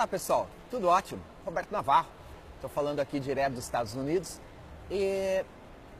[0.00, 1.20] Olá pessoal, tudo ótimo?
[1.44, 2.08] Roberto Navarro,
[2.54, 4.40] estou falando aqui direto dos Estados Unidos
[4.90, 5.44] e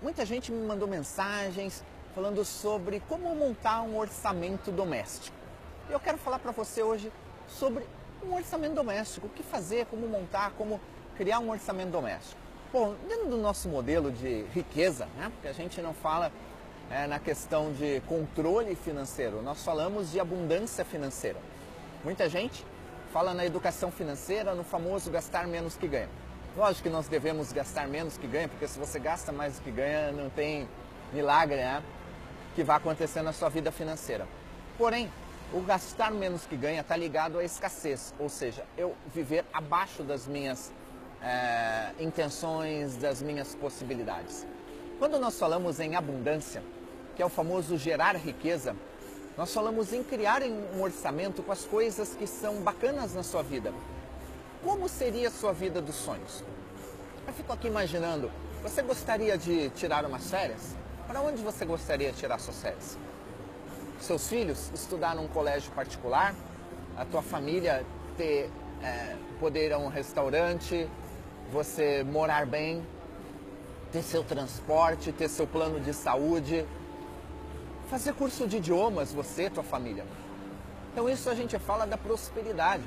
[0.00, 1.84] muita gente me mandou mensagens
[2.14, 5.36] falando sobre como montar um orçamento doméstico.
[5.90, 7.12] Eu quero falar para você hoje
[7.46, 7.86] sobre
[8.24, 10.80] um orçamento doméstico, o que fazer, como montar, como
[11.14, 12.40] criar um orçamento doméstico.
[12.72, 16.32] Bom, dentro do nosso modelo de riqueza, né, porque a gente não fala
[16.90, 21.38] é, na questão de controle financeiro, nós falamos de abundância financeira.
[22.02, 22.64] Muita gente
[23.12, 26.08] fala na educação financeira, no famoso gastar menos que ganha.
[26.56, 29.70] Lógico que nós devemos gastar menos que ganha, porque se você gasta mais do que
[29.70, 30.68] ganha, não tem
[31.12, 31.82] milagre né,
[32.54, 34.26] que vai acontecer na sua vida financeira.
[34.78, 35.10] Porém,
[35.52, 40.26] o gastar menos que ganha está ligado à escassez, ou seja, eu viver abaixo das
[40.26, 40.72] minhas
[41.22, 44.46] é, intenções, das minhas possibilidades.
[44.98, 46.62] Quando nós falamos em abundância,
[47.16, 48.76] que é o famoso gerar riqueza,
[49.36, 53.72] nós falamos em criar um orçamento com as coisas que são bacanas na sua vida.
[54.62, 56.44] Como seria a sua vida dos sonhos?
[57.26, 58.30] Eu fico aqui imaginando,
[58.62, 60.74] você gostaria de tirar umas férias?
[61.06, 62.98] Para onde você gostaria de tirar suas férias?
[64.00, 66.34] Seus filhos estudar num colégio particular?
[66.96, 67.84] A tua família
[68.16, 68.50] ter
[68.82, 70.88] é, poder a um restaurante?
[71.52, 72.86] Você morar bem?
[73.92, 75.12] Ter seu transporte?
[75.12, 76.66] Ter seu plano de saúde?
[77.90, 80.04] Fazer curso de idiomas, você, tua família.
[80.92, 82.84] Então isso a gente fala da prosperidade.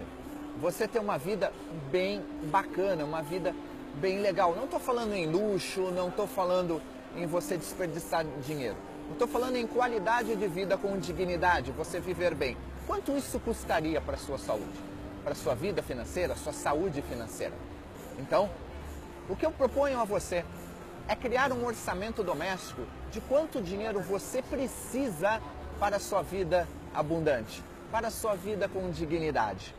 [0.61, 1.51] Você ter uma vida
[1.91, 3.53] bem bacana, uma vida
[3.95, 4.55] bem legal.
[4.55, 6.81] Não estou falando em luxo, não estou falando
[7.17, 8.77] em você desperdiçar dinheiro.
[9.11, 12.55] Estou falando em qualidade de vida com dignidade, você viver bem.
[12.87, 14.79] Quanto isso custaria para a sua saúde?
[15.21, 17.53] Para a sua vida financeira, sua saúde financeira?
[18.17, 18.49] Então,
[19.27, 20.45] o que eu proponho a você
[21.09, 22.83] é criar um orçamento doméstico
[23.13, 25.39] de quanto dinheiro você precisa
[25.79, 29.73] para a sua vida abundante, para a sua vida com dignidade.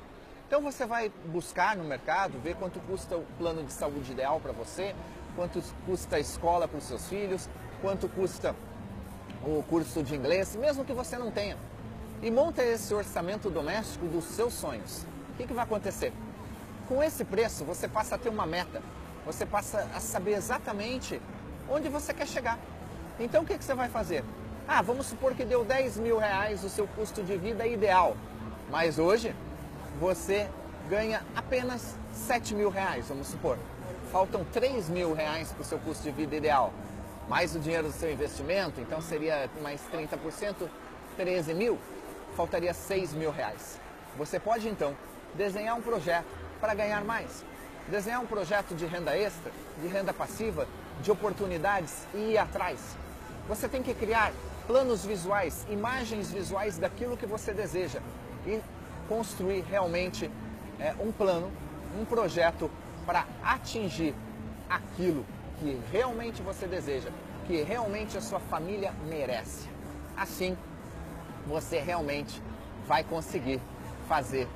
[0.46, 4.52] Então você vai buscar no mercado, ver quanto custa o plano de saúde ideal para
[4.52, 4.94] você,
[5.34, 7.48] quanto custa a escola para os seus filhos,
[7.82, 8.54] quanto custa
[9.44, 11.58] o curso de inglês, mesmo que você não tenha.
[12.22, 15.04] E monta esse orçamento doméstico dos seus sonhos.
[15.30, 16.12] O que, que vai acontecer?
[16.88, 18.80] Com esse preço, você passa a ter uma meta
[19.24, 21.20] você passa a saber exatamente
[21.68, 22.58] onde você quer chegar.
[23.18, 24.24] Então o que, que você vai fazer?
[24.66, 28.16] Ah, vamos supor que deu 10 mil reais o seu custo de vida ideal,
[28.70, 29.34] mas hoje
[30.00, 30.48] você
[30.88, 33.56] ganha apenas 7 mil reais, vamos supor.
[34.10, 36.72] Faltam 3 mil reais para o seu custo de vida ideal,
[37.28, 40.68] mais o dinheiro do seu investimento, então seria mais 30%,
[41.16, 41.78] 13 mil,
[42.36, 43.78] faltaria 6 mil reais.
[44.16, 44.96] Você pode então
[45.34, 46.26] desenhar um projeto
[46.60, 47.44] para ganhar mais
[47.88, 50.66] desenhar um projeto de renda extra, de renda passiva,
[51.02, 52.78] de oportunidades e ir atrás.
[53.48, 54.32] Você tem que criar
[54.66, 58.00] planos visuais, imagens visuais daquilo que você deseja
[58.46, 58.60] e
[59.08, 60.30] construir realmente
[60.80, 61.50] é, um plano,
[61.98, 62.70] um projeto
[63.04, 64.14] para atingir
[64.68, 65.24] aquilo
[65.60, 67.10] que realmente você deseja,
[67.46, 69.68] que realmente a sua família merece.
[70.16, 70.56] Assim,
[71.46, 72.42] você realmente
[72.86, 73.60] vai conseguir
[74.08, 74.48] fazer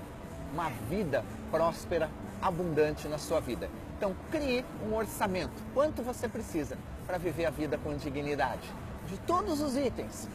[0.53, 2.11] uma vida próspera
[2.41, 3.69] abundante na sua vida.
[3.97, 5.63] Então, crie um orçamento.
[5.75, 8.73] Quanto você precisa para viver a vida com dignidade?
[9.07, 10.29] De todos os itens.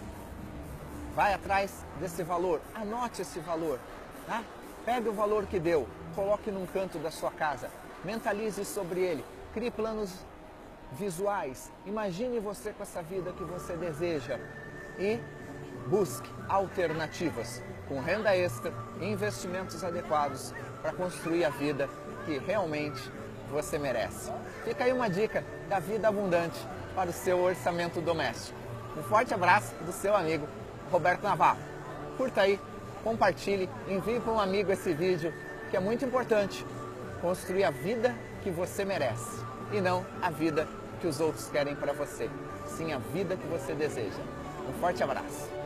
[1.15, 3.79] Vai atrás desse valor, anote esse valor.
[4.25, 4.43] Tá?
[4.83, 7.69] Pegue o valor que deu, coloque num canto da sua casa,
[8.03, 9.23] mentalize sobre ele,
[9.53, 10.13] crie planos
[10.91, 11.71] visuais.
[11.85, 14.39] Imagine você com essa vida que você deseja
[14.99, 15.19] e
[15.87, 17.61] busque alternativas
[17.93, 21.87] com renda extra e investimentos adequados para construir a vida
[22.25, 22.99] que realmente
[23.51, 24.31] você merece.
[24.65, 26.59] Fica aí uma dica da vida abundante
[26.95, 28.57] para o seu orçamento doméstico.
[28.97, 30.47] Um forte abraço do seu amigo
[30.91, 31.59] Roberto Navarro.
[32.17, 32.59] Curta aí,
[33.03, 35.31] compartilhe, envie para um amigo esse vídeo
[35.69, 36.65] que é muito importante.
[37.21, 39.39] Construir a vida que você merece
[39.71, 40.67] e não a vida
[40.99, 42.29] que os outros querem para você,
[42.65, 44.19] sim a vida que você deseja.
[44.67, 45.62] Um forte abraço.